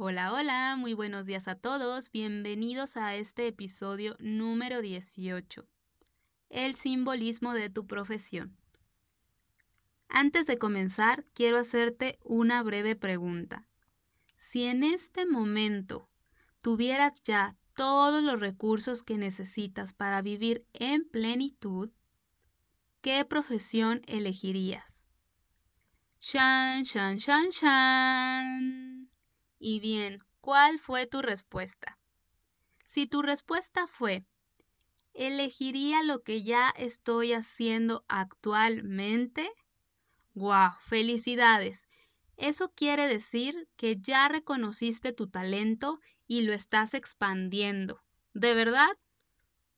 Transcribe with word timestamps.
Hola, 0.00 0.32
hola, 0.32 0.76
muy 0.76 0.94
buenos 0.94 1.26
días 1.26 1.48
a 1.48 1.56
todos. 1.56 2.12
Bienvenidos 2.12 2.96
a 2.96 3.16
este 3.16 3.48
episodio 3.48 4.14
número 4.20 4.80
18. 4.80 5.66
El 6.50 6.76
simbolismo 6.76 7.52
de 7.52 7.68
tu 7.68 7.84
profesión. 7.84 8.56
Antes 10.08 10.46
de 10.46 10.56
comenzar, 10.56 11.24
quiero 11.34 11.58
hacerte 11.58 12.20
una 12.22 12.62
breve 12.62 12.94
pregunta. 12.94 13.66
Si 14.36 14.66
en 14.66 14.84
este 14.84 15.26
momento 15.26 16.08
tuvieras 16.62 17.20
ya 17.24 17.56
todos 17.74 18.22
los 18.22 18.38
recursos 18.38 19.02
que 19.02 19.18
necesitas 19.18 19.94
para 19.94 20.22
vivir 20.22 20.64
en 20.74 21.08
plenitud, 21.08 21.90
¿qué 23.00 23.24
profesión 23.24 24.02
elegirías? 24.06 25.02
Shan, 26.20 26.84
shan, 26.84 27.16
shan, 27.16 27.48
shan. 27.50 28.97
Y 29.58 29.80
bien, 29.80 30.22
¿cuál 30.40 30.78
fue 30.78 31.06
tu 31.06 31.22
respuesta? 31.22 31.98
Si 32.84 33.06
tu 33.06 33.22
respuesta 33.22 33.86
fue, 33.86 34.24
elegiría 35.14 36.02
lo 36.02 36.22
que 36.22 36.42
ya 36.42 36.70
estoy 36.70 37.32
haciendo 37.32 38.04
actualmente, 38.08 39.50
¡Wow! 40.34 40.70
¡Felicidades! 40.80 41.88
Eso 42.36 42.70
quiere 42.70 43.08
decir 43.08 43.68
que 43.76 43.96
ya 43.96 44.28
reconociste 44.28 45.12
tu 45.12 45.28
talento 45.28 45.98
y 46.28 46.42
lo 46.42 46.52
estás 46.52 46.94
expandiendo. 46.94 48.00
¿De 48.34 48.54
verdad? 48.54 48.96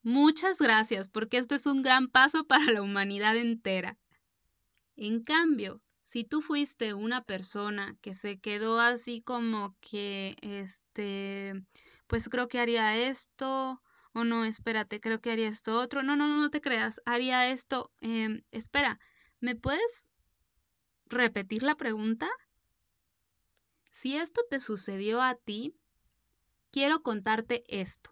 Muchas 0.03 0.59
gracias, 0.59 1.09
porque 1.09 1.39
esto 1.39 1.55
es 1.55 1.65
un 1.65 1.81
gran 1.81 2.09
paso 2.09 2.47
para 2.47 2.71
la 2.73 2.83
humanidad 2.83 3.39
entera. 3.39 3.97
En 4.97 5.23
cambio, 5.23 5.81
si 6.11 6.25
tú 6.25 6.43
fuiste 6.43 6.93
una 6.93 7.23
persona 7.23 7.97
que 8.01 8.15
se 8.15 8.41
quedó 8.41 8.81
así 8.81 9.23
como 9.23 9.77
que, 9.81 10.35
este, 10.43 11.53
pues 12.09 12.29
creo 12.29 12.49
que 12.49 12.59
haría 12.59 12.97
esto, 12.99 13.81
o 14.13 14.25
no, 14.25 14.45
espérate, 14.45 14.99
creo 14.99 15.21
que 15.21 15.31
haría 15.31 15.47
esto 15.47 15.79
otro, 15.79 16.03
no, 16.03 16.17
no, 16.17 16.27
no, 16.27 16.39
no 16.39 16.51
te 16.51 16.61
creas, 16.61 17.01
haría 17.07 17.53
esto, 17.53 17.93
em, 18.01 18.43
espera, 18.51 18.99
¿me 19.39 19.55
puedes 19.55 20.09
repetir 21.07 21.63
la 21.63 21.77
pregunta? 21.77 22.29
Si 23.93 24.17
esto 24.17 24.41
te 24.51 24.59
sucedió 24.59 25.23
a 25.23 25.37
ti, 25.37 25.77
quiero 26.73 27.05
contarte 27.05 27.63
esto. 27.69 28.11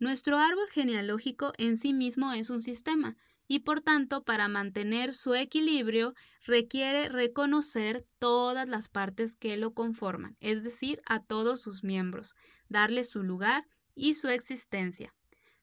Nuestro 0.00 0.38
árbol 0.38 0.68
genealógico 0.70 1.52
en 1.56 1.76
sí 1.76 1.92
mismo 1.92 2.32
es 2.32 2.50
un 2.50 2.62
sistema 2.62 3.16
y 3.52 3.58
por 3.58 3.82
tanto 3.82 4.24
para 4.24 4.48
mantener 4.48 5.12
su 5.12 5.34
equilibrio 5.34 6.14
requiere 6.46 7.10
reconocer 7.10 8.06
todas 8.18 8.66
las 8.66 8.88
partes 8.88 9.36
que 9.36 9.58
lo 9.58 9.74
conforman, 9.74 10.38
es 10.40 10.64
decir, 10.64 11.02
a 11.04 11.22
todos 11.22 11.60
sus 11.60 11.84
miembros, 11.84 12.34
darles 12.70 13.10
su 13.10 13.22
lugar 13.22 13.66
y 13.94 14.14
su 14.14 14.28
existencia. 14.28 15.12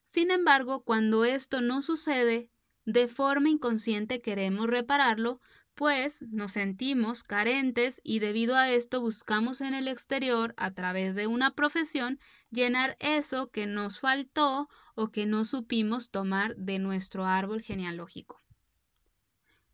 Sin 0.04 0.30
embargo, 0.30 0.84
cuando 0.84 1.24
esto 1.24 1.62
no 1.62 1.82
sucede, 1.82 2.48
de 2.84 3.08
forma 3.08 3.48
inconsciente 3.48 4.20
queremos 4.20 4.68
repararlo 4.68 5.40
pues 5.74 6.22
nos 6.22 6.52
sentimos 6.52 7.22
carentes 7.22 8.00
y 8.04 8.18
debido 8.18 8.56
a 8.56 8.70
esto 8.70 9.00
buscamos 9.00 9.60
en 9.60 9.74
el 9.74 9.88
exterior, 9.88 10.54
a 10.56 10.72
través 10.72 11.14
de 11.14 11.26
una 11.26 11.54
profesión, 11.54 12.18
llenar 12.50 12.96
eso 13.00 13.50
que 13.50 13.66
nos 13.66 14.00
faltó 14.00 14.68
o 14.94 15.08
que 15.08 15.26
no 15.26 15.44
supimos 15.44 16.10
tomar 16.10 16.54
de 16.56 16.78
nuestro 16.78 17.24
árbol 17.24 17.62
genealógico. 17.62 18.38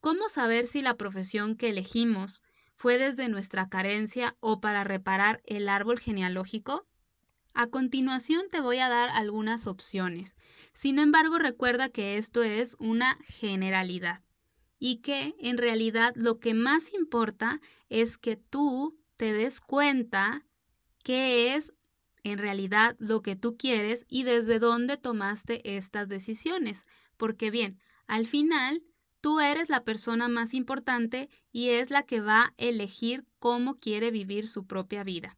¿Cómo 0.00 0.28
saber 0.28 0.66
si 0.66 0.82
la 0.82 0.96
profesión 0.96 1.56
que 1.56 1.70
elegimos 1.70 2.42
fue 2.76 2.98
desde 2.98 3.28
nuestra 3.28 3.68
carencia 3.68 4.36
o 4.40 4.60
para 4.60 4.84
reparar 4.84 5.42
el 5.44 5.68
árbol 5.68 5.98
genealógico? 5.98 6.86
A 7.54 7.66
continuación 7.68 8.48
te 8.50 8.60
voy 8.60 8.78
a 8.78 8.88
dar 8.88 9.08
algunas 9.08 9.66
opciones. 9.66 10.36
Sin 10.72 10.98
embargo, 10.98 11.38
recuerda 11.38 11.88
que 11.88 12.18
esto 12.18 12.42
es 12.42 12.76
una 12.78 13.18
generalidad 13.26 14.25
y 14.78 14.96
que 14.96 15.34
en 15.38 15.58
realidad 15.58 16.12
lo 16.16 16.38
que 16.38 16.54
más 16.54 16.92
importa 16.92 17.60
es 17.88 18.18
que 18.18 18.36
tú 18.36 18.98
te 19.16 19.32
des 19.32 19.60
cuenta 19.60 20.44
qué 21.02 21.54
es 21.54 21.72
en 22.22 22.38
realidad 22.38 22.96
lo 22.98 23.22
que 23.22 23.36
tú 23.36 23.56
quieres 23.56 24.04
y 24.08 24.24
desde 24.24 24.58
dónde 24.58 24.96
tomaste 24.96 25.76
estas 25.76 26.08
decisiones. 26.08 26.84
Porque 27.16 27.50
bien, 27.50 27.78
al 28.06 28.26
final 28.26 28.82
tú 29.20 29.40
eres 29.40 29.68
la 29.68 29.84
persona 29.84 30.28
más 30.28 30.52
importante 30.52 31.30
y 31.52 31.70
es 31.70 31.90
la 31.90 32.02
que 32.02 32.20
va 32.20 32.42
a 32.42 32.54
elegir 32.56 33.24
cómo 33.38 33.76
quiere 33.76 34.10
vivir 34.10 34.48
su 34.48 34.66
propia 34.66 35.04
vida. 35.04 35.36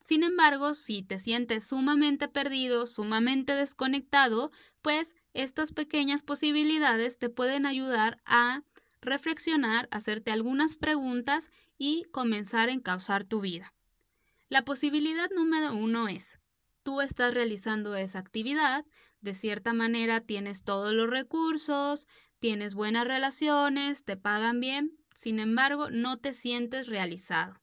Sin 0.00 0.22
embargo, 0.22 0.74
si 0.74 1.02
te 1.02 1.18
sientes 1.18 1.66
sumamente 1.66 2.28
perdido, 2.28 2.86
sumamente 2.86 3.54
desconectado, 3.54 4.50
pues 4.80 5.14
estas 5.34 5.72
pequeñas 5.72 6.22
posibilidades 6.22 7.18
te 7.18 7.28
pueden 7.28 7.66
ayudar 7.66 8.20
a 8.24 8.62
reflexionar, 9.00 9.88
hacerte 9.90 10.30
algunas 10.30 10.76
preguntas 10.76 11.50
y 11.78 12.04
comenzar 12.10 12.68
a 12.68 12.72
encauzar 12.72 13.24
tu 13.24 13.40
vida. 13.40 13.72
La 14.48 14.64
posibilidad 14.64 15.30
número 15.30 15.74
uno 15.74 16.08
es, 16.08 16.38
tú 16.82 17.00
estás 17.00 17.34
realizando 17.34 17.94
esa 17.94 18.18
actividad, 18.18 18.84
de 19.20 19.34
cierta 19.34 19.72
manera 19.72 20.20
tienes 20.20 20.64
todos 20.64 20.92
los 20.92 21.10
recursos, 21.10 22.06
tienes 22.38 22.74
buenas 22.74 23.06
relaciones, 23.06 24.04
te 24.04 24.16
pagan 24.16 24.60
bien, 24.60 24.96
sin 25.14 25.40
embargo 25.40 25.90
no 25.90 26.18
te 26.18 26.32
sientes 26.32 26.86
realizado. 26.86 27.60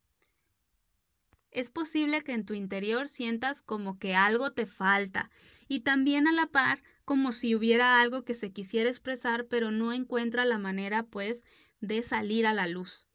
Es 1.51 1.71
posible 1.71 2.21
que 2.21 2.33
en 2.33 2.45
tu 2.45 2.53
interior 2.53 3.07
sientas 3.07 3.61
como 3.61 3.97
que 3.97 4.13
algo 4.13 4.51
te 4.51 4.65
falta 4.65 5.31
y 5.69 5.79
también 5.79 6.27
a 6.27 6.33
la 6.33 6.47
par 6.47 6.83
como 7.05 7.31
si 7.31 7.55
hubiera 7.55 8.01
algo 8.01 8.25
que 8.25 8.33
se 8.33 8.51
quisiera 8.51 8.89
expresar, 8.89 9.47
pero 9.47 9.71
no 9.71 9.93
encuentra 9.93 10.43
la 10.43 10.57
manera, 10.57 11.03
pues, 11.03 11.43
de 11.79 12.03
salir 12.03 12.45
a 12.45 12.53
la 12.53 12.67
luz. 12.67 13.07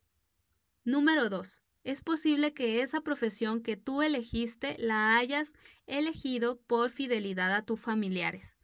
Número 0.84 1.28
2. 1.28 1.62
Es 1.83 2.03
posible 2.03 2.53
que 2.53 2.83
esa 2.83 3.00
profesión 3.00 3.62
que 3.62 3.77
tú 3.77 4.03
elegiste 4.03 4.77
la 4.79 5.17
hayas 5.17 5.53
elegido 5.87 6.61
por 6.61 6.91
fidelidad 6.91 7.55
a 7.55 7.65
tus 7.65 7.81
familiares. 7.81 8.59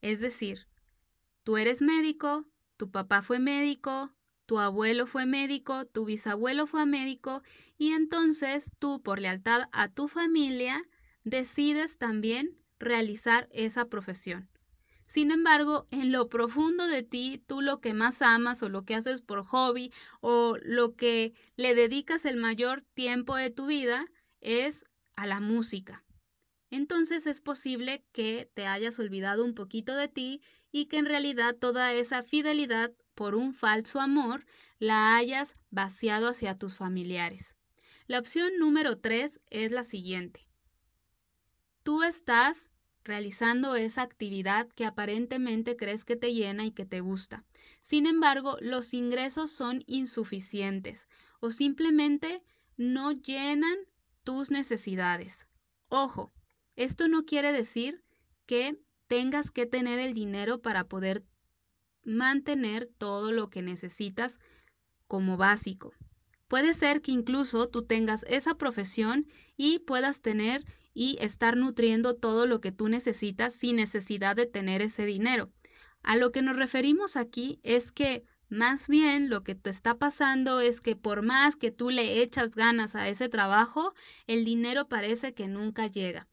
Es 0.00 0.20
decir, 0.20 0.66
tú 1.42 1.56
eres 1.56 1.82
médico, 1.82 2.46
tu 2.76 2.90
papá 2.90 3.22
fue 3.22 3.38
médico, 3.38 4.12
tu 4.46 4.58
abuelo 4.58 5.06
fue 5.06 5.26
médico, 5.26 5.86
tu 5.86 6.04
bisabuelo 6.04 6.66
fue 6.66 6.86
médico, 6.86 7.42
y 7.78 7.92
entonces 7.92 8.72
tú, 8.78 9.02
por 9.02 9.20
lealtad 9.20 9.68
a 9.72 9.88
tu 9.88 10.08
familia, 10.08 10.82
decides 11.24 11.98
también 11.98 12.56
realizar 12.78 13.48
esa 13.52 13.88
profesión. 13.88 14.48
Sin 15.12 15.30
embargo, 15.30 15.84
en 15.90 16.10
lo 16.10 16.30
profundo 16.30 16.86
de 16.86 17.02
ti, 17.02 17.44
tú 17.46 17.60
lo 17.60 17.82
que 17.82 17.92
más 17.92 18.22
amas 18.22 18.62
o 18.62 18.70
lo 18.70 18.86
que 18.86 18.94
haces 18.94 19.20
por 19.20 19.44
hobby 19.44 19.92
o 20.22 20.56
lo 20.62 20.96
que 20.96 21.34
le 21.56 21.74
dedicas 21.74 22.24
el 22.24 22.38
mayor 22.38 22.82
tiempo 22.94 23.36
de 23.36 23.50
tu 23.50 23.66
vida 23.66 24.06
es 24.40 24.86
a 25.14 25.26
la 25.26 25.38
música. 25.38 26.02
Entonces 26.70 27.26
es 27.26 27.42
posible 27.42 28.06
que 28.12 28.50
te 28.54 28.66
hayas 28.66 28.98
olvidado 28.98 29.44
un 29.44 29.54
poquito 29.54 29.94
de 29.96 30.08
ti 30.08 30.40
y 30.70 30.86
que 30.86 30.96
en 30.96 31.04
realidad 31.04 31.56
toda 31.56 31.92
esa 31.92 32.22
fidelidad 32.22 32.90
por 33.14 33.34
un 33.34 33.52
falso 33.52 34.00
amor 34.00 34.46
la 34.78 35.14
hayas 35.14 35.56
vaciado 35.68 36.28
hacia 36.28 36.56
tus 36.56 36.76
familiares. 36.76 37.54
La 38.06 38.18
opción 38.18 38.50
número 38.58 38.98
tres 38.98 39.42
es 39.50 39.72
la 39.72 39.84
siguiente. 39.84 40.48
Tú 41.82 42.02
estás 42.02 42.71
realizando 43.04 43.76
esa 43.76 44.02
actividad 44.02 44.68
que 44.68 44.84
aparentemente 44.84 45.76
crees 45.76 46.04
que 46.04 46.16
te 46.16 46.34
llena 46.34 46.64
y 46.64 46.72
que 46.72 46.86
te 46.86 47.00
gusta. 47.00 47.44
Sin 47.80 48.06
embargo, 48.06 48.56
los 48.60 48.94
ingresos 48.94 49.50
son 49.50 49.82
insuficientes 49.86 51.08
o 51.40 51.50
simplemente 51.50 52.42
no 52.76 53.12
llenan 53.12 53.76
tus 54.24 54.50
necesidades. 54.50 55.46
Ojo, 55.88 56.32
esto 56.76 57.08
no 57.08 57.24
quiere 57.24 57.52
decir 57.52 58.02
que 58.46 58.78
tengas 59.08 59.50
que 59.50 59.66
tener 59.66 59.98
el 59.98 60.14
dinero 60.14 60.62
para 60.62 60.84
poder 60.84 61.24
mantener 62.04 62.86
todo 62.98 63.32
lo 63.32 63.50
que 63.50 63.62
necesitas 63.62 64.38
como 65.06 65.36
básico. 65.36 65.92
Puede 66.48 66.74
ser 66.74 67.00
que 67.00 67.12
incluso 67.12 67.68
tú 67.68 67.82
tengas 67.82 68.24
esa 68.28 68.54
profesión 68.54 69.26
y 69.56 69.80
puedas 69.80 70.20
tener 70.20 70.64
y 70.94 71.16
estar 71.20 71.56
nutriendo 71.56 72.14
todo 72.14 72.46
lo 72.46 72.60
que 72.60 72.72
tú 72.72 72.88
necesitas 72.88 73.54
sin 73.54 73.76
necesidad 73.76 74.36
de 74.36 74.46
tener 74.46 74.82
ese 74.82 75.06
dinero. 75.06 75.50
A 76.02 76.16
lo 76.16 76.32
que 76.32 76.42
nos 76.42 76.56
referimos 76.56 77.16
aquí 77.16 77.60
es 77.62 77.92
que 77.92 78.24
más 78.48 78.86
bien 78.88 79.30
lo 79.30 79.44
que 79.44 79.54
te 79.54 79.70
está 79.70 79.98
pasando 79.98 80.60
es 80.60 80.80
que 80.80 80.94
por 80.94 81.22
más 81.22 81.56
que 81.56 81.70
tú 81.70 81.90
le 81.90 82.20
echas 82.22 82.54
ganas 82.54 82.94
a 82.94 83.08
ese 83.08 83.28
trabajo, 83.28 83.94
el 84.26 84.44
dinero 84.44 84.88
parece 84.88 85.32
que 85.32 85.48
nunca 85.48 85.86
llega. 85.86 86.28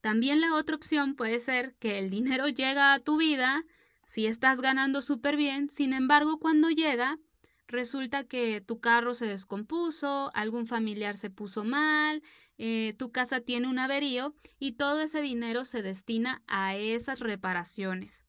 También 0.00 0.40
la 0.40 0.54
otra 0.54 0.76
opción 0.76 1.14
puede 1.14 1.40
ser 1.40 1.74
que 1.74 1.98
el 1.98 2.08
dinero 2.08 2.48
llega 2.48 2.94
a 2.94 2.98
tu 2.98 3.18
vida 3.18 3.64
si 4.04 4.26
estás 4.26 4.60
ganando 4.60 5.02
súper 5.02 5.36
bien, 5.36 5.68
sin 5.70 5.92
embargo 5.92 6.38
cuando 6.38 6.70
llega 6.70 7.18
resulta 7.66 8.24
que 8.24 8.60
tu 8.60 8.80
carro 8.80 9.14
se 9.14 9.26
descompuso, 9.26 10.30
algún 10.34 10.66
familiar 10.66 11.16
se 11.16 11.30
puso 11.30 11.64
mal, 11.64 12.22
eh, 12.58 12.94
tu 12.98 13.10
casa 13.12 13.40
tiene 13.40 13.68
un 13.68 13.78
averío 13.78 14.34
y 14.58 14.72
todo 14.72 15.00
ese 15.00 15.20
dinero 15.20 15.64
se 15.64 15.82
destina 15.82 16.42
a 16.46 16.76
esas 16.76 17.20
reparaciones. 17.20 18.24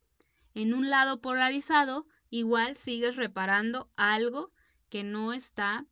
En 0.54 0.74
un 0.74 0.89
lado 0.89 1.22
polarizado, 1.22 2.07
igual 2.30 2.77
sigues 2.77 3.16
reparando 3.16 3.89
algo 3.95 4.51
que 4.89 5.04
no 5.04 5.33
está 5.33 5.86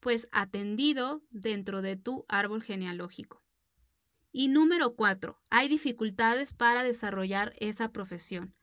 pues 0.00 0.28
atendido 0.30 1.22
dentro 1.30 1.82
de 1.82 1.96
tu 1.96 2.24
árbol 2.28 2.62
genealógico. 2.62 3.42
Y 4.30 4.48
número 4.48 4.94
cuatro, 4.94 5.40
hay 5.50 5.68
dificultades 5.68 6.52
para 6.52 6.82
desarrollar 6.82 7.54
esa 7.58 7.90
profesión. 7.90 8.55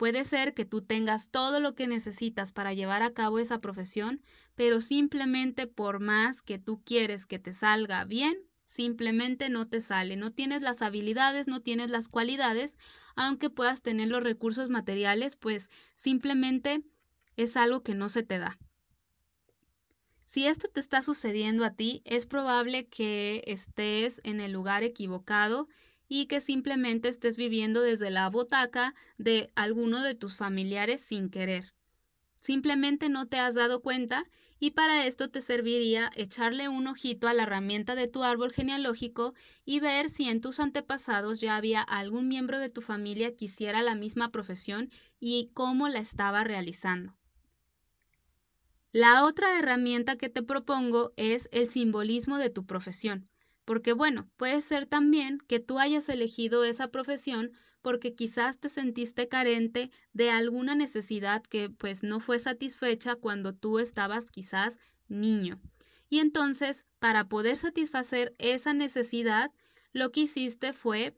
Puede 0.00 0.24
ser 0.24 0.54
que 0.54 0.64
tú 0.64 0.80
tengas 0.80 1.28
todo 1.28 1.60
lo 1.60 1.74
que 1.74 1.86
necesitas 1.86 2.52
para 2.52 2.72
llevar 2.72 3.02
a 3.02 3.12
cabo 3.12 3.38
esa 3.38 3.60
profesión, 3.60 4.22
pero 4.54 4.80
simplemente 4.80 5.66
por 5.66 6.00
más 6.00 6.40
que 6.40 6.58
tú 6.58 6.82
quieres 6.82 7.26
que 7.26 7.38
te 7.38 7.52
salga 7.52 8.06
bien, 8.06 8.34
simplemente 8.64 9.50
no 9.50 9.68
te 9.68 9.82
sale. 9.82 10.16
No 10.16 10.32
tienes 10.32 10.62
las 10.62 10.80
habilidades, 10.80 11.48
no 11.48 11.60
tienes 11.60 11.90
las 11.90 12.08
cualidades, 12.08 12.78
aunque 13.14 13.50
puedas 13.50 13.82
tener 13.82 14.08
los 14.08 14.22
recursos 14.22 14.70
materiales, 14.70 15.36
pues 15.36 15.68
simplemente 15.96 16.82
es 17.36 17.58
algo 17.58 17.82
que 17.82 17.94
no 17.94 18.08
se 18.08 18.22
te 18.22 18.38
da. 18.38 18.58
Si 20.24 20.46
esto 20.46 20.68
te 20.68 20.80
está 20.80 21.02
sucediendo 21.02 21.62
a 21.62 21.74
ti, 21.74 22.00
es 22.06 22.24
probable 22.24 22.88
que 22.88 23.44
estés 23.46 24.22
en 24.24 24.40
el 24.40 24.52
lugar 24.52 24.82
equivocado 24.82 25.68
y 26.12 26.26
que 26.26 26.40
simplemente 26.40 27.08
estés 27.08 27.36
viviendo 27.36 27.82
desde 27.82 28.10
la 28.10 28.28
botaca 28.28 28.96
de 29.16 29.52
alguno 29.54 30.02
de 30.02 30.16
tus 30.16 30.34
familiares 30.34 31.00
sin 31.00 31.30
querer. 31.30 31.72
Simplemente 32.40 33.08
no 33.08 33.28
te 33.28 33.38
has 33.38 33.54
dado 33.54 33.80
cuenta 33.80 34.24
y 34.58 34.72
para 34.72 35.06
esto 35.06 35.30
te 35.30 35.40
serviría 35.40 36.10
echarle 36.16 36.68
un 36.68 36.88
ojito 36.88 37.28
a 37.28 37.32
la 37.32 37.44
herramienta 37.44 37.94
de 37.94 38.08
tu 38.08 38.24
árbol 38.24 38.50
genealógico 38.50 39.34
y 39.64 39.78
ver 39.78 40.10
si 40.10 40.28
en 40.28 40.40
tus 40.40 40.58
antepasados 40.58 41.38
ya 41.38 41.54
había 41.54 41.80
algún 41.80 42.26
miembro 42.26 42.58
de 42.58 42.70
tu 42.70 42.82
familia 42.82 43.36
que 43.36 43.44
hiciera 43.44 43.80
la 43.80 43.94
misma 43.94 44.32
profesión 44.32 44.90
y 45.20 45.52
cómo 45.54 45.86
la 45.86 46.00
estaba 46.00 46.42
realizando. 46.42 47.16
La 48.90 49.24
otra 49.24 49.56
herramienta 49.56 50.16
que 50.16 50.28
te 50.28 50.42
propongo 50.42 51.12
es 51.16 51.48
el 51.52 51.70
simbolismo 51.70 52.36
de 52.38 52.50
tu 52.50 52.66
profesión, 52.66 53.28
porque 53.64 53.92
bueno, 53.92 54.28
puede 54.36 54.60
ser 54.60 54.86
también 54.86 55.38
que 55.46 55.60
tú 55.60 55.78
hayas 55.78 56.08
elegido 56.08 56.64
esa 56.64 56.88
profesión 56.88 57.52
porque 57.82 58.14
quizás 58.14 58.58
te 58.58 58.68
sentiste 58.68 59.28
carente 59.28 59.90
de 60.12 60.30
alguna 60.30 60.74
necesidad 60.74 61.42
que 61.42 61.70
pues 61.70 62.02
no 62.02 62.20
fue 62.20 62.38
satisfecha 62.38 63.16
cuando 63.16 63.54
tú 63.54 63.78
estabas 63.78 64.26
quizás 64.30 64.78
niño. 65.08 65.60
Y 66.08 66.18
entonces, 66.18 66.84
para 66.98 67.28
poder 67.28 67.56
satisfacer 67.56 68.34
esa 68.38 68.74
necesidad, 68.74 69.50
lo 69.92 70.10
que 70.12 70.20
hiciste 70.20 70.72
fue 70.72 71.16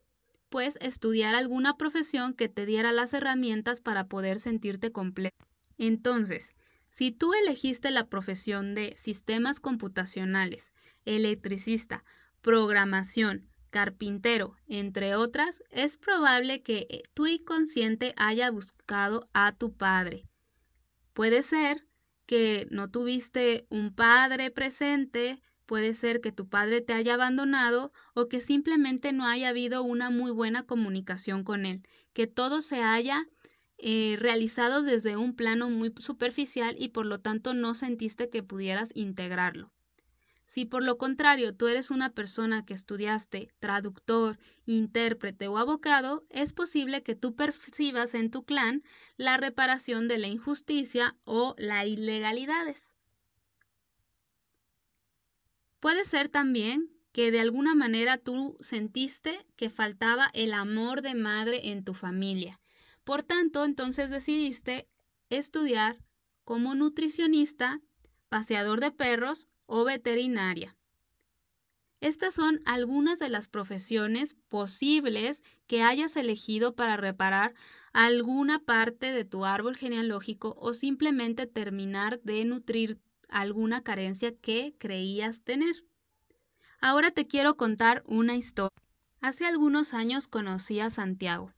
pues 0.50 0.76
estudiar 0.80 1.34
alguna 1.34 1.78
profesión 1.78 2.34
que 2.34 2.48
te 2.48 2.66
diera 2.66 2.92
las 2.92 3.14
herramientas 3.14 3.80
para 3.80 4.06
poder 4.06 4.38
sentirte 4.38 4.92
completo. 4.92 5.46
Entonces, 5.78 6.52
si 6.90 7.10
tú 7.10 7.32
elegiste 7.32 7.90
la 7.90 8.06
profesión 8.10 8.74
de 8.74 8.94
sistemas 8.96 9.60
computacionales, 9.60 10.72
electricista, 11.06 12.04
programación, 12.42 13.48
carpintero, 13.70 14.56
entre 14.66 15.14
otras, 15.16 15.62
es 15.70 15.96
probable 15.96 16.62
que 16.62 16.86
eh, 16.90 17.02
tu 17.14 17.26
inconsciente 17.26 18.12
haya 18.16 18.50
buscado 18.50 19.28
a 19.32 19.52
tu 19.52 19.72
padre. 19.74 20.28
Puede 21.14 21.42
ser 21.42 21.86
que 22.26 22.66
no 22.70 22.90
tuviste 22.90 23.66
un 23.70 23.94
padre 23.94 24.50
presente, 24.50 25.40
puede 25.66 25.94
ser 25.94 26.20
que 26.20 26.32
tu 26.32 26.48
padre 26.48 26.80
te 26.80 26.92
haya 26.92 27.14
abandonado 27.14 27.92
o 28.14 28.28
que 28.28 28.40
simplemente 28.40 29.12
no 29.12 29.26
haya 29.26 29.48
habido 29.48 29.82
una 29.82 30.10
muy 30.10 30.32
buena 30.32 30.64
comunicación 30.64 31.44
con 31.44 31.64
él, 31.64 31.82
que 32.12 32.26
todo 32.26 32.60
se 32.60 32.82
haya 32.82 33.26
eh, 33.78 34.16
realizado 34.18 34.82
desde 34.82 35.16
un 35.16 35.34
plano 35.34 35.70
muy 35.70 35.94
superficial 35.98 36.74
y 36.78 36.88
por 36.88 37.06
lo 37.06 37.20
tanto 37.20 37.54
no 37.54 37.74
sentiste 37.74 38.28
que 38.28 38.42
pudieras 38.42 38.90
integrarlo. 38.94 39.72
Si 40.52 40.66
por 40.66 40.82
lo 40.82 40.98
contrario 40.98 41.56
tú 41.56 41.68
eres 41.68 41.90
una 41.90 42.10
persona 42.12 42.62
que 42.66 42.74
estudiaste 42.74 43.48
traductor, 43.58 44.38
intérprete 44.66 45.48
o 45.48 45.56
abogado, 45.56 46.26
es 46.28 46.52
posible 46.52 47.02
que 47.02 47.14
tú 47.14 47.34
percibas 47.34 48.12
en 48.12 48.30
tu 48.30 48.44
clan 48.44 48.82
la 49.16 49.38
reparación 49.38 50.08
de 50.08 50.18
la 50.18 50.28
injusticia 50.28 51.16
o 51.24 51.54
las 51.56 51.86
ilegalidades. 51.86 52.92
Puede 55.80 56.04
ser 56.04 56.28
también 56.28 56.90
que 57.12 57.30
de 57.30 57.40
alguna 57.40 57.74
manera 57.74 58.18
tú 58.18 58.58
sentiste 58.60 59.46
que 59.56 59.70
faltaba 59.70 60.30
el 60.34 60.52
amor 60.52 61.00
de 61.00 61.14
madre 61.14 61.70
en 61.70 61.82
tu 61.82 61.94
familia 61.94 62.60
por 63.04 63.22
tanto, 63.22 63.64
entonces 63.64 64.10
decidiste 64.10 64.86
estudiar 65.28 65.98
como 66.44 66.74
nutricionista, 66.74 67.80
paseador 68.28 68.80
de 68.80 68.92
perros 68.92 69.48
o 69.66 69.84
veterinaria. 69.84 70.76
Estas 72.00 72.34
son 72.34 72.60
algunas 72.64 73.20
de 73.20 73.28
las 73.28 73.46
profesiones 73.46 74.34
posibles 74.48 75.44
que 75.68 75.82
hayas 75.82 76.16
elegido 76.16 76.74
para 76.74 76.96
reparar 76.96 77.54
alguna 77.92 78.58
parte 78.58 79.12
de 79.12 79.24
tu 79.24 79.44
árbol 79.44 79.76
genealógico 79.76 80.56
o 80.58 80.72
simplemente 80.72 81.46
terminar 81.46 82.20
de 82.22 82.44
nutrir 82.44 82.98
alguna 83.28 83.82
carencia 83.82 84.34
que 84.34 84.74
creías 84.78 85.42
tener. 85.42 85.84
Ahora 86.80 87.12
te 87.12 87.28
quiero 87.28 87.56
contar 87.56 88.02
una 88.06 88.34
historia. 88.34 88.76
Hace 89.20 89.46
algunos 89.46 89.94
años 89.94 90.26
conocí 90.26 90.80
a 90.80 90.90
Santiago. 90.90 91.52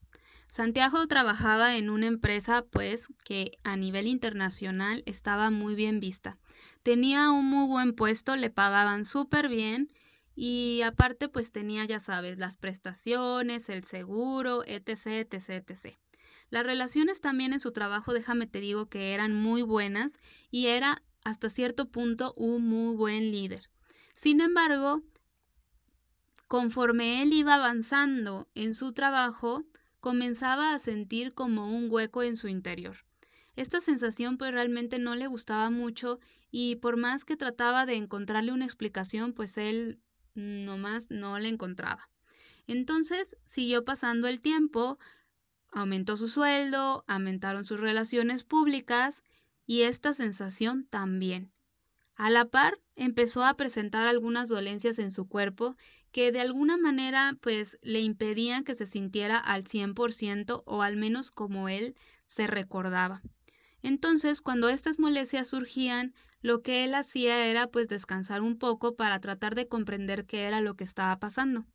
Santiago 0.55 1.05
trabajaba 1.09 1.77
en 1.79 1.91
una 1.91 2.07
empresa 2.07 2.65
pues 2.65 3.09
que 3.25 3.59
a 3.65 3.77
nivel 3.77 4.07
internacional 4.07 5.03
estaba 5.05 5.51
muy 5.51 5.75
bien 5.75 5.99
vista. 5.99 6.39
Tenía 6.85 7.33
un 7.33 7.47
muy 7.47 7.67
buen 7.67 7.93
puesto, 7.93 8.37
le 8.37 8.51
pagaban 8.51 9.05
súper 9.05 9.49
bien 9.49 9.93
y 10.37 10.83
aparte 10.83 11.29
pues 11.29 11.51
tenía 11.51 11.85
ya 11.87 11.99
sabes 11.99 12.39
las 12.39 12.57
prestaciones, 12.57 13.69
el 13.69 13.83
seguro, 13.83 14.63
etc, 14.65 15.27
etc, 15.29 15.49
etc. 15.49 15.99
Las 16.51 16.63
relaciones 16.63 17.21
también 17.21 17.53
en 17.53 17.59
su 17.59 17.73
trabajo, 17.73 18.13
déjame 18.13 18.47
te 18.47 18.61
digo 18.61 18.89
que 18.89 19.13
eran 19.13 19.35
muy 19.35 19.63
buenas 19.63 20.21
y 20.53 20.69
era 20.69 21.03
hasta 21.25 21.49
cierto 21.49 21.91
punto 21.91 22.33
un 22.37 22.65
muy 22.65 22.95
buen 22.95 23.33
líder. 23.33 23.71
Sin 24.15 24.41
embargo, 24.41 25.03
conforme 26.47 27.23
él 27.23 27.33
iba 27.33 27.57
avanzando 27.57 28.47
en 28.55 28.77
su 28.77 28.93
trabajo, 28.93 29.65
comenzaba 30.05 30.75
a 30.75 30.79
sentir 30.79 31.33
como 31.33 31.75
un 31.75 31.91
hueco 31.91 32.23
en 32.23 32.37
su 32.37 32.49
interior. 32.49 32.95
Esta 33.57 33.81
sensación 33.81 34.37
pues 34.37 34.53
realmente 34.53 34.99
no 34.99 35.15
le 35.15 35.29
gustaba 35.29 35.71
mucho 35.71 36.21
y 36.51 36.77
por 36.77 36.99
más 36.99 37.25
que 37.25 37.39
trataba 37.39 37.87
de 37.87 37.95
encontrarle 37.95 38.53
una 38.53 38.67
explicación 38.67 39.33
pues 39.33 39.57
él 39.57 40.03
nomás 40.35 41.11
no 41.11 41.39
le 41.39 41.49
encontraba. 41.49 42.11
Entonces 42.67 43.39
siguió 43.45 43.87
pasando 43.87 44.29
el 44.29 44.43
tiempo, 44.43 44.99
aumentó 45.73 46.19
su 46.19 46.29
sueldo, 46.29 47.07
aumentaron 47.07 47.65
sus 47.65 47.81
relaciones 47.81 48.45
públicas 48.45 49.23
y 49.65 49.85
esta 49.85 50.13
sensación 50.13 50.85
también. 50.85 51.54
A 52.17 52.31
la 52.31 52.45
par, 52.45 52.81
empezó 52.95 53.45
a 53.45 53.57
presentar 53.57 54.07
algunas 54.07 54.49
dolencias 54.49 54.99
en 54.99 55.11
su 55.11 55.27
cuerpo 55.27 55.77
que 56.13 56.31
de 56.31 56.41
alguna 56.41 56.77
manera 56.77 57.37
pues 57.41 57.77
le 57.83 58.01
impedían 58.01 58.63
que 58.63 58.75
se 58.75 58.87
sintiera 58.87 59.37
al 59.37 59.65
100% 59.65 60.63
o 60.65 60.83
al 60.83 60.97
menos 60.97 61.33
como 61.33 61.69
él 61.69 61.97
se 62.25 62.47
recordaba. 62.47 63.21
Entonces, 63.83 64.41
cuando 64.41 64.69
estas 64.69 64.99
molestias 64.99 65.49
surgían, 65.49 66.15
lo 66.41 66.63
que 66.63 66.85
él 66.85 66.95
hacía 66.95 67.47
era 67.47 67.67
pues 67.67 67.89
descansar 67.89 68.43
un 68.43 68.59
poco 68.59 68.95
para 68.95 69.19
tratar 69.21 69.55
de 69.55 69.67
comprender 69.67 70.25
qué 70.25 70.45
era 70.45 70.61
lo 70.61 70.77
que 70.77 70.85
estaba 70.85 71.19
pasando. 71.19 71.67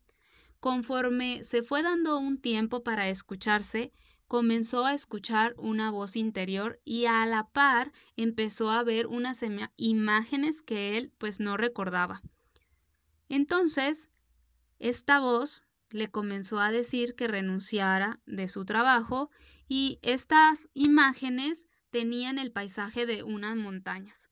Conforme 0.58 1.44
se 1.44 1.62
fue 1.62 1.82
dando 1.82 2.18
un 2.18 2.40
tiempo 2.40 2.82
para 2.82 3.08
escucharse, 3.08 3.92
comenzó 4.30 4.86
a 4.86 4.94
escuchar 4.94 5.56
una 5.58 5.90
voz 5.90 6.14
interior 6.14 6.78
y 6.84 7.06
a 7.06 7.26
la 7.26 7.48
par 7.48 7.90
empezó 8.16 8.70
a 8.70 8.84
ver 8.84 9.08
unas 9.08 9.40
imágenes 9.74 10.62
que 10.62 10.96
él 10.96 11.12
pues 11.18 11.40
no 11.40 11.56
recordaba. 11.56 12.22
Entonces, 13.28 14.08
esta 14.78 15.18
voz 15.18 15.64
le 15.90 16.12
comenzó 16.12 16.60
a 16.60 16.70
decir 16.70 17.16
que 17.16 17.26
renunciara 17.26 18.20
de 18.24 18.48
su 18.48 18.64
trabajo 18.64 19.32
y 19.66 19.98
estas 20.02 20.68
imágenes 20.74 21.66
tenían 21.90 22.38
el 22.38 22.52
paisaje 22.52 23.06
de 23.06 23.24
unas 23.24 23.56
montañas. 23.56 24.30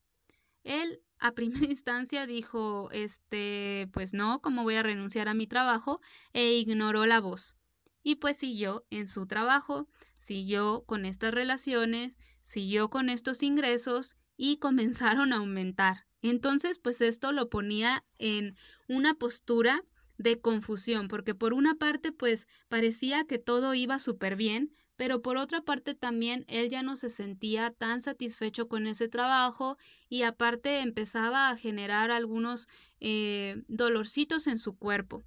Él 0.62 1.02
a 1.18 1.32
primera 1.34 1.66
instancia 1.66 2.24
dijo, 2.24 2.88
este, 2.92 3.88
pues 3.92 4.14
no, 4.14 4.40
¿cómo 4.42 4.62
voy 4.62 4.76
a 4.76 4.84
renunciar 4.84 5.26
a 5.26 5.34
mi 5.34 5.48
trabajo? 5.48 6.00
e 6.32 6.52
ignoró 6.52 7.04
la 7.04 7.20
voz. 7.20 7.57
Y 8.02 8.16
pues 8.16 8.36
siguió 8.36 8.84
en 8.90 9.08
su 9.08 9.26
trabajo, 9.26 9.88
siguió 10.18 10.84
con 10.86 11.04
estas 11.04 11.32
relaciones, 11.32 12.16
siguió 12.42 12.90
con 12.90 13.08
estos 13.10 13.42
ingresos 13.42 14.16
y 14.36 14.56
comenzaron 14.58 15.32
a 15.32 15.36
aumentar. 15.36 16.06
Entonces, 16.22 16.78
pues 16.78 17.00
esto 17.00 17.32
lo 17.32 17.48
ponía 17.48 18.04
en 18.18 18.56
una 18.88 19.14
postura 19.14 19.82
de 20.16 20.40
confusión, 20.40 21.08
porque 21.08 21.34
por 21.34 21.52
una 21.52 21.76
parte, 21.76 22.12
pues 22.12 22.48
parecía 22.68 23.24
que 23.24 23.38
todo 23.38 23.74
iba 23.74 23.98
súper 23.98 24.34
bien, 24.36 24.72
pero 24.96 25.22
por 25.22 25.36
otra 25.36 25.60
parte 25.62 25.94
también 25.94 26.44
él 26.48 26.68
ya 26.70 26.82
no 26.82 26.96
se 26.96 27.08
sentía 27.08 27.70
tan 27.70 28.02
satisfecho 28.02 28.66
con 28.66 28.88
ese 28.88 29.08
trabajo 29.08 29.78
y 30.08 30.22
aparte 30.22 30.80
empezaba 30.80 31.50
a 31.50 31.56
generar 31.56 32.10
algunos 32.10 32.68
eh, 32.98 33.62
dolorcitos 33.68 34.48
en 34.48 34.58
su 34.58 34.76
cuerpo. 34.76 35.22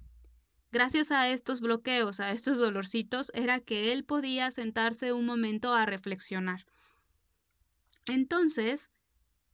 Gracias 0.72 1.12
a 1.12 1.28
estos 1.28 1.60
bloqueos, 1.60 2.18
a 2.18 2.32
estos 2.32 2.56
dolorcitos, 2.56 3.30
era 3.34 3.60
que 3.60 3.92
él 3.92 4.04
podía 4.04 4.50
sentarse 4.50 5.12
un 5.12 5.26
momento 5.26 5.74
a 5.74 5.84
reflexionar. 5.84 6.64
Entonces, 8.06 8.90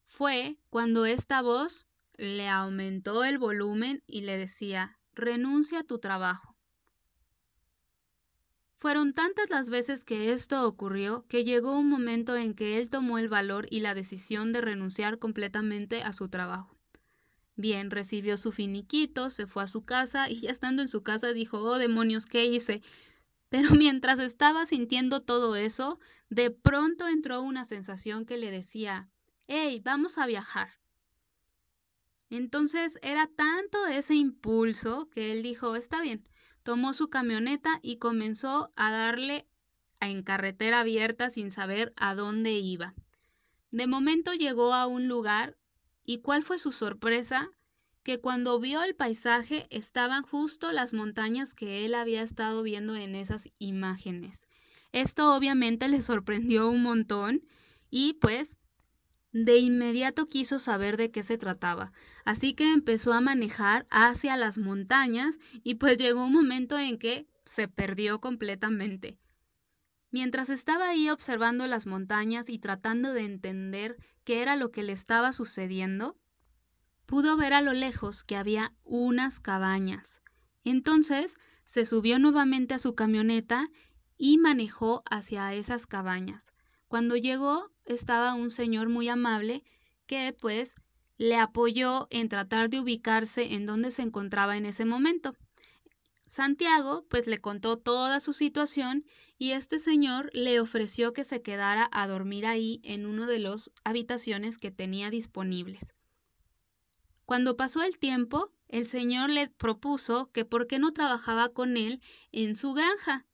fue 0.07 0.59
cuando 0.71 1.07
esta 1.07 1.43
voz 1.43 1.89
le 2.17 2.49
aumentó 2.49 3.25
el 3.25 3.39
volumen 3.39 4.01
y 4.07 4.21
le 4.21 4.39
decía, 4.39 4.97
renuncia 5.13 5.81
a 5.81 5.85
tu 5.85 5.99
trabajo. 5.99 6.57
Fueron 8.77 9.13
tantas 9.13 9.51
las 9.51 9.71
veces 9.71 10.05
que 10.05 10.31
esto 10.31 10.69
ocurrió 10.69 11.27
que 11.27 11.43
llegó 11.43 11.77
un 11.77 11.91
momento 11.91 12.37
en 12.37 12.55
que 12.55 12.79
él 12.79 12.91
tomó 12.91 13.19
el 13.19 13.29
valor 13.29 13.67
y 13.71 13.81
la 13.81 13.95
decisión 13.95 14.53
de 14.53 14.61
renunciar 14.61 15.19
completamente 15.19 16.05
a 16.05 16.13
su 16.13 16.29
trabajo. 16.29 16.78
Bien, 17.59 17.91
recibió 17.91 18.37
su 18.37 18.53
finiquito, 18.53 19.31
se 19.31 19.49
fue 19.49 19.65
a 19.65 19.67
su 19.67 19.85
casa 19.85 20.31
y 20.31 20.43
ya 20.43 20.53
estando 20.53 20.81
en 20.81 20.87
su 20.87 21.03
casa 21.03 21.33
dijo, 21.33 21.59
oh 21.59 21.77
demonios, 21.77 22.25
¿qué 22.25 22.47
hice? 22.47 22.83
Pero 23.49 23.71
mientras 23.77 24.21
estaba 24.21 24.65
sintiendo 24.65 25.23
todo 25.23 25.57
eso, 25.57 25.99
de 26.31 26.53
pronto 26.53 27.09
entró 27.09 27.43
una 27.43 27.65
sensación 27.65 28.27
que 28.27 28.37
le 28.37 28.53
decía, 28.53 29.09
hey, 29.49 29.83
vamos 29.85 30.19
a 30.19 30.27
viajar. 30.29 30.69
Entonces 32.31 32.97
era 33.03 33.27
tanto 33.27 33.89
ese 33.89 34.15
impulso 34.15 35.11
que 35.11 35.33
él 35.33 35.43
dijo, 35.43 35.75
está 35.75 36.01
bien, 36.01 36.29
tomó 36.63 36.93
su 36.93 37.11
camioneta 37.11 37.81
y 37.83 37.97
comenzó 37.97 38.73
a 38.77 38.93
darle 38.93 39.49
en 40.01 40.23
carretera 40.23 40.79
abierta 40.79 41.29
sin 41.29 41.51
saber 41.51 41.93
a 41.97 42.15
dónde 42.15 42.53
iba. 42.53 42.95
De 43.73 43.89
momento 43.89 44.33
llegó 44.33 44.75
a 44.75 44.87
un 44.87 45.09
lugar 45.09 45.58
y 46.09 46.21
cuál 46.21 46.43
fue 46.43 46.59
su 46.59 46.73
sorpresa 46.73 47.51
que 48.03 48.19
cuando 48.19 48.59
vio 48.59 48.83
el 48.83 48.95
paisaje 48.95 49.67
estaban 49.69 50.23
justo 50.23 50.73
las 50.73 50.95
montañas 50.95 51.53
que 51.53 51.85
él 51.85 51.95
había 51.95 52.23
estado 52.23 52.63
viendo 52.63 52.97
en 52.97 53.15
esas 53.15 53.51
imágenes. 53.59 54.49
Esto 54.93 55.37
obviamente 55.37 55.87
le 55.87 56.01
sorprendió 56.01 56.71
un 56.71 56.83
montón 56.83 57.43
y 57.91 58.15
pues 58.15 58.57
de 59.33 59.59
inmediato 59.59 60.25
quiso 60.25 60.59
saber 60.59 60.97
de 60.97 61.11
qué 61.11 61.23
se 61.23 61.37
trataba, 61.37 61.93
así 62.25 62.55
que 62.55 62.73
empezó 62.73 63.13
a 63.13 63.21
manejar 63.21 63.87
hacia 63.91 64.39
las 64.39 64.57
montañas 64.57 65.39
y 65.63 65.75
pues 65.75 65.99
llegó 65.99 66.25
un 66.25 66.33
momento 66.33 66.79
en 66.79 66.97
que 66.97 67.27
se 67.45 67.69
perdió 67.69 68.19
completamente. 68.19 69.19
Mientras 70.11 70.49
estaba 70.49 70.89
ahí 70.89 71.11
observando 71.11 71.67
las 71.67 71.85
montañas 71.85 72.49
y 72.49 72.59
tratando 72.59 73.13
de 73.13 73.27
entender 73.27 73.99
qué 74.29 74.43
era 74.43 74.57
lo 74.57 74.71
que 74.71 74.83
le 74.83 74.93
estaba 74.93 75.33
sucediendo, 75.33 76.15
pudo 77.07 77.39
ver 77.39 77.55
a 77.55 77.63
lo 77.63 77.73
lejos 77.73 78.25
que 78.25 78.37
había 78.37 78.75
unas 78.85 79.41
cabañas. 79.41 80.21
Entonces 80.65 81.35
se 81.65 81.87
subió 81.87 82.19
nuevamente 82.19 82.75
a 82.75 82.79
su 82.79 82.95
camioneta 82.95 83.71
y 84.19 84.37
manejó 84.37 85.03
hacia 85.11 85.55
esas 85.55 85.87
cabañas. 85.87 86.45
Cuando 86.89 87.17
llegó 87.17 87.71
estaba 87.87 88.35
un 88.35 88.51
señor 88.51 88.91
muy 88.91 89.09
amable 89.09 89.65
que 90.05 90.37
pues 90.39 90.75
le 91.17 91.37
apoyó 91.37 92.07
en 92.11 92.29
tratar 92.29 92.69
de 92.69 92.81
ubicarse 92.81 93.55
en 93.55 93.65
donde 93.65 93.91
se 93.93 94.03
encontraba 94.03 94.59
en 94.59 94.67
ese 94.67 94.85
momento. 94.85 95.35
Santiago 96.29 97.07
pues 97.09 97.27
le 97.27 97.39
contó 97.39 97.79
toda 97.79 98.21
su 98.21 98.35
situación 98.35 99.07
y 99.39 99.53
este 99.53 99.79
señor 99.79 100.31
le 100.35 100.61
ofreció 100.61 101.15
que 101.15 101.25
se 101.25 101.41
quedara 101.41 101.89
a 101.91 102.07
dormir 102.07 102.45
ahí 102.45 102.81
en 102.85 103.07
uno 103.07 103.27
de 103.27 103.39
las 103.39 103.71
habitaciones 103.83 104.59
que 104.59 104.71
tenía 104.71 105.09
disponibles. 105.09 105.95
Cuando 107.25 107.57
pasó 107.57 107.83
el 107.83 107.99
tiempo, 107.99 108.53
el 108.69 108.87
señor 108.87 109.31
le 109.31 109.49
propuso 109.49 110.31
que 110.33 110.45
por 110.45 110.67
qué 110.67 110.79
no 110.79 110.93
trabajaba 110.93 111.49
con 111.49 111.79
él 111.79 112.03
en 112.31 112.57
su 112.57 112.75
granja, 112.75 113.27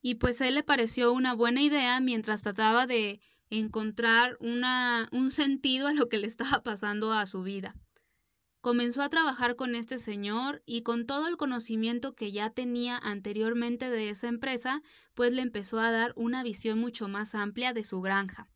y 0.00 0.14
pues 0.14 0.40
a 0.40 0.48
él 0.48 0.54
le 0.54 0.62
pareció 0.62 1.12
una 1.12 1.34
buena 1.34 1.60
idea 1.60 2.00
mientras 2.00 2.40
trataba 2.40 2.86
de 2.86 3.20
encontrar 3.50 4.38
una, 4.40 5.08
un 5.12 5.30
sentido 5.30 5.88
a 5.88 5.92
lo 5.92 6.08
que 6.08 6.18
le 6.18 6.26
estaba 6.26 6.62
pasando 6.62 7.12
a 7.12 7.26
su 7.26 7.42
vida. 7.42 7.74
Comenzó 8.64 9.02
a 9.02 9.10
trabajar 9.10 9.56
con 9.56 9.74
este 9.74 9.98
señor 9.98 10.62
y 10.64 10.80
con 10.84 11.04
todo 11.04 11.28
el 11.28 11.36
conocimiento 11.36 12.14
que 12.14 12.32
ya 12.32 12.48
tenía 12.48 12.96
anteriormente 12.96 13.90
de 13.90 14.08
esa 14.08 14.26
empresa, 14.26 14.80
pues 15.12 15.32
le 15.32 15.42
empezó 15.42 15.78
a 15.80 15.90
dar 15.90 16.14
una 16.16 16.42
visión 16.42 16.78
mucho 16.78 17.06
más 17.06 17.34
amplia 17.34 17.74
de 17.74 17.84
su 17.84 18.00
granja. 18.00 18.48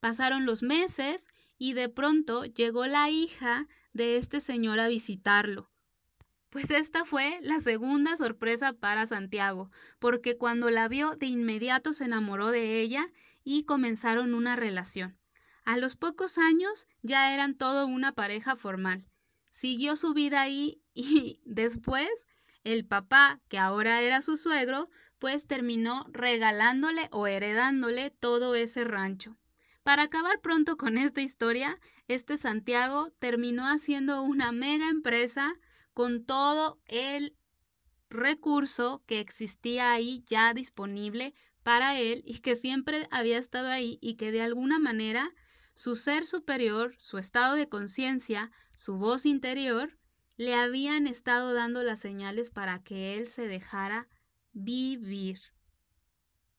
Pasaron 0.00 0.44
los 0.44 0.62
meses 0.62 1.26
y 1.56 1.72
de 1.72 1.88
pronto 1.88 2.44
llegó 2.44 2.84
la 2.84 3.08
hija 3.08 3.66
de 3.94 4.18
este 4.18 4.40
señor 4.40 4.78
a 4.78 4.88
visitarlo. 4.88 5.70
Pues 6.50 6.70
esta 6.70 7.06
fue 7.06 7.38
la 7.40 7.60
segunda 7.60 8.18
sorpresa 8.18 8.74
para 8.74 9.06
Santiago, 9.06 9.70
porque 10.00 10.36
cuando 10.36 10.68
la 10.68 10.86
vio 10.86 11.16
de 11.16 11.28
inmediato 11.28 11.94
se 11.94 12.04
enamoró 12.04 12.50
de 12.50 12.82
ella 12.82 13.10
y 13.42 13.64
comenzaron 13.64 14.34
una 14.34 14.54
relación. 14.54 15.16
A 15.64 15.78
los 15.78 15.96
pocos 15.96 16.36
años 16.36 16.88
ya 17.00 17.32
eran 17.32 17.54
todo 17.54 17.86
una 17.86 18.12
pareja 18.12 18.54
formal. 18.54 19.06
Siguió 19.54 19.94
su 19.94 20.14
vida 20.14 20.42
ahí 20.42 20.82
y 20.94 21.40
después 21.44 22.08
el 22.64 22.84
papá, 22.86 23.40
que 23.48 23.56
ahora 23.56 24.02
era 24.02 24.20
su 24.20 24.36
suegro, 24.36 24.90
pues 25.20 25.46
terminó 25.46 26.06
regalándole 26.10 27.08
o 27.12 27.28
heredándole 27.28 28.10
todo 28.10 28.56
ese 28.56 28.82
rancho. 28.82 29.36
Para 29.84 30.02
acabar 30.02 30.40
pronto 30.40 30.76
con 30.76 30.98
esta 30.98 31.20
historia, 31.20 31.78
este 32.08 32.36
Santiago 32.36 33.12
terminó 33.20 33.64
haciendo 33.66 34.22
una 34.22 34.50
mega 34.50 34.88
empresa 34.88 35.54
con 35.92 36.24
todo 36.24 36.80
el 36.86 37.36
recurso 38.10 39.04
que 39.06 39.20
existía 39.20 39.92
ahí 39.92 40.24
ya 40.26 40.52
disponible 40.52 41.32
para 41.62 41.98
él 42.00 42.22
y 42.26 42.40
que 42.40 42.56
siempre 42.56 43.06
había 43.12 43.38
estado 43.38 43.68
ahí 43.68 43.98
y 44.00 44.16
que 44.16 44.32
de 44.32 44.42
alguna 44.42 44.80
manera 44.80 45.30
su 45.74 45.96
ser 45.96 46.24
superior, 46.24 46.94
su 46.98 47.18
estado 47.18 47.56
de 47.56 47.68
conciencia, 47.68 48.50
su 48.74 48.96
voz 48.96 49.26
interior, 49.26 49.98
le 50.36 50.54
habían 50.54 51.06
estado 51.06 51.52
dando 51.52 51.82
las 51.82 51.98
señales 51.98 52.50
para 52.50 52.82
que 52.82 53.16
él 53.16 53.28
se 53.28 53.46
dejara 53.46 54.08
vivir. 54.52 55.38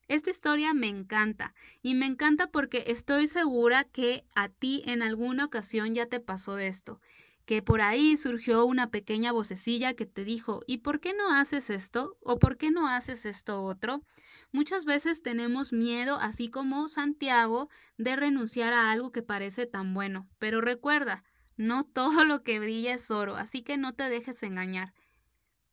Esta 0.08 0.30
historia 0.30 0.74
me 0.74 0.88
encanta 0.88 1.54
y 1.82 1.96
me 1.96 2.06
encanta 2.06 2.52
porque 2.52 2.86
estoy 2.88 3.28
segura 3.28 3.84
que 3.86 4.26
a 4.36 4.50
ti 4.50 4.84
en 4.86 5.02
alguna 5.02 5.46
ocasión 5.46 5.94
ya 5.94 6.06
te 6.06 6.20
pasó 6.20 6.58
esto 6.58 7.02
que 7.46 7.62
por 7.62 7.82
ahí 7.82 8.18
surgió 8.18 8.66
una 8.66 8.90
pequeña 8.90 9.32
vocecilla 9.32 9.94
que 9.94 10.08
te 10.08 10.26
dijo, 10.26 10.62
¿y 10.66 10.80
por 10.80 11.00
qué 11.00 11.14
no 11.14 11.32
haces 11.32 11.70
esto? 11.70 12.18
¿O 12.22 12.40
por 12.40 12.58
qué 12.58 12.72
no 12.72 12.88
haces 12.88 13.26
esto 13.26 13.62
otro? 13.62 14.02
Muchas 14.52 14.86
veces 14.86 15.22
tenemos 15.22 15.72
miedo, 15.72 16.18
así 16.20 16.50
como 16.50 16.88
Santiago, 16.88 17.70
de 17.98 18.16
renunciar 18.16 18.74
a 18.74 18.92
algo 18.92 19.12
que 19.12 19.22
parece 19.22 19.68
tan 19.68 19.94
bueno. 19.94 20.28
Pero 20.40 20.60
recuerda, 20.60 21.24
no 21.58 21.84
todo 21.84 22.24
lo 22.26 22.44
que 22.44 22.60
brilla 22.60 22.94
es 22.96 23.12
oro, 23.12 23.36
así 23.36 23.62
que 23.62 23.78
no 23.78 23.94
te 23.94 24.10
dejes 24.10 24.44
engañar. 24.44 24.94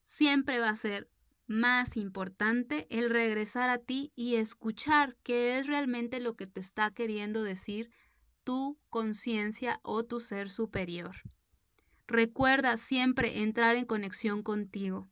Siempre 0.04 0.58
va 0.58 0.68
a 0.68 0.76
ser 0.76 1.08
más 1.46 1.96
importante 1.96 2.86
el 2.90 3.10
regresar 3.10 3.68
a 3.68 3.78
ti 3.78 4.12
y 4.14 4.36
escuchar 4.36 5.16
qué 5.22 5.58
es 5.58 5.66
realmente 5.66 6.20
lo 6.20 6.34
que 6.34 6.46
te 6.46 6.60
está 6.60 6.90
queriendo 6.90 7.42
decir 7.42 7.90
tu 8.44 8.78
conciencia 8.90 9.80
o 9.82 10.04
tu 10.04 10.20
ser 10.20 10.50
superior. 10.50 11.16
Recuerda 12.06 12.76
siempre 12.76 13.42
entrar 13.42 13.76
en 13.76 13.84
conexión 13.84 14.42
contigo. 14.42 15.08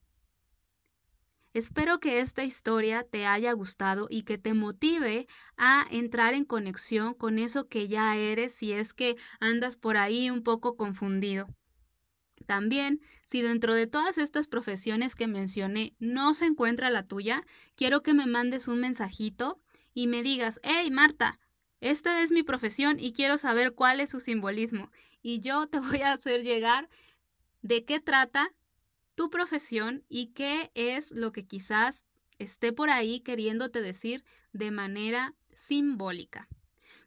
Espero 1.53 1.99
que 1.99 2.21
esta 2.21 2.45
historia 2.45 3.03
te 3.03 3.27
haya 3.27 3.53
gustado 3.53 4.07
y 4.09 4.23
que 4.23 4.39
te 4.39 4.55
motive 4.55 5.27
a 5.57 5.85
entrar 5.91 6.33
en 6.35 6.45
conexión 6.45 7.13
con 7.13 7.41
eso 7.41 7.67
que 7.67 7.89
ya 7.89 8.17
eres 8.17 8.53
si 8.53 8.73
es 8.73 8.95
que 8.95 9.17
andas 9.41 9.77
por 9.77 9.97
ahí 9.97 10.31
un 10.31 10.45
poco 10.45 10.77
confundido. 10.77 11.49
También, 12.47 13.01
si 13.25 13.43
dentro 13.43 13.75
de 13.75 13.89
todas 13.89 14.17
estas 14.17 14.47
profesiones 14.47 15.17
que 15.17 15.27
mencioné 15.27 15.95
no 15.99 16.35
se 16.35 16.47
encuentra 16.47 16.89
la 16.89 17.07
tuya, 17.07 17.43
quiero 17.75 18.03
que 18.03 18.15
me 18.15 18.27
mandes 18.27 18.69
un 18.69 18.79
mensajito 18.79 19.61
y 19.93 20.07
me 20.07 20.23
digas, 20.23 20.61
hey 20.63 20.89
Marta, 20.93 21.41
esta 21.81 22.23
es 22.23 22.31
mi 22.31 22.45
profesión 22.45 23.01
y 23.01 23.13
quiero 23.13 23.39
saber 23.39 23.73
cuál 23.75 23.99
es 23.99 24.11
su 24.11 24.21
simbolismo. 24.21 24.91
Y 25.21 25.41
yo 25.41 25.67
te 25.67 25.81
voy 25.81 26.03
a 26.03 26.13
hacer 26.13 26.43
llegar 26.45 26.89
de 27.63 27.85
qué 27.85 27.99
trata 27.99 28.53
tu 29.21 29.29
profesión 29.29 30.03
y 30.09 30.29
qué 30.29 30.71
es 30.73 31.11
lo 31.11 31.31
que 31.31 31.47
quizás 31.47 32.07
esté 32.39 32.73
por 32.73 32.89
ahí 32.89 33.21
queriéndote 33.21 33.83
decir 33.83 34.25
de 34.55 34.71
manera 34.71 35.35
simbólica. 35.55 36.49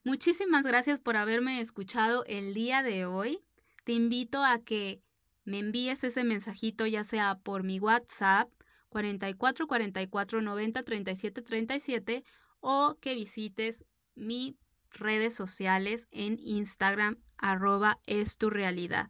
Muchísimas 0.03 0.61
gracias 0.61 0.99
por 0.99 1.17
haberme 1.17 1.59
escuchado 1.59 2.23
el 2.27 2.53
día 2.53 2.83
de 2.83 3.07
hoy. 3.07 3.39
Te 3.83 3.93
invito 3.93 4.43
a 4.43 4.59
que 4.59 5.01
me 5.43 5.57
envíes 5.57 6.03
ese 6.03 6.23
mensajito 6.23 6.85
ya 6.85 7.03
sea 7.03 7.39
por 7.39 7.63
mi 7.63 7.79
WhatsApp 7.79 8.47
44 8.89 9.65
44 9.65 10.41
90 10.43 10.83
37 10.83 11.41
37 11.41 12.23
o 12.59 12.95
que 13.01 13.15
visites 13.15 13.85
mis 14.13 14.53
redes 14.91 15.33
sociales 15.33 16.07
en 16.11 16.37
Instagram 16.39 17.17
arroba 17.39 17.99
es 18.05 18.37
tu 18.37 18.51
realidad. 18.51 19.09